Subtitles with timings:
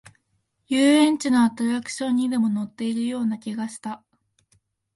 [0.65, 4.03] 遊園地のアトラクションにでも乗っているような気がした